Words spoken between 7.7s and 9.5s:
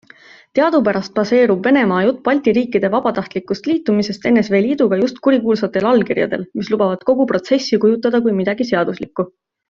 kujutada kui midagi seaduslikku.